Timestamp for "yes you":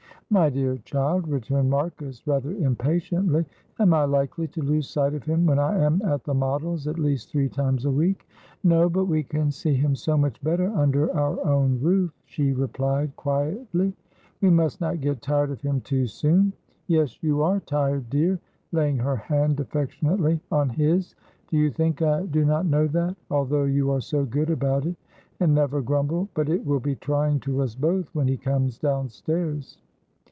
16.87-17.43